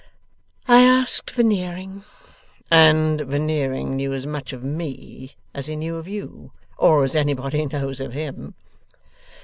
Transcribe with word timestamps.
'I 0.67 0.81
asked 0.81 1.29
Veneering.' 1.29 2.03
'And 2.71 3.21
Veneering 3.21 3.95
knew 3.95 4.13
as 4.13 4.25
much 4.25 4.51
of 4.51 4.63
me 4.63 5.35
as 5.53 5.67
he 5.67 5.75
knew 5.75 5.95
of 5.97 6.07
you, 6.07 6.53
or 6.79 7.03
as 7.03 7.13
anybody 7.13 7.67
knows 7.67 7.99
of 7.99 8.13
him. 8.13 8.55